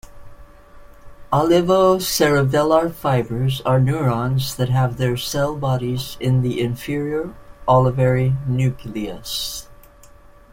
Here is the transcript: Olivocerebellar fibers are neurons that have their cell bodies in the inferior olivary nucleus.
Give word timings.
Olivocerebellar 1.31 2.91
fibers 2.91 3.61
are 3.63 3.79
neurons 3.79 4.55
that 4.55 4.69
have 4.69 4.97
their 4.97 5.15
cell 5.15 5.55
bodies 5.55 6.17
in 6.19 6.41
the 6.41 6.59
inferior 6.59 7.35
olivary 7.67 8.35
nucleus. 8.47 9.67